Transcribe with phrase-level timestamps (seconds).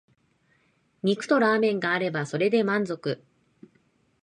[1.03, 3.23] 肉とラーメンがあればそれで満足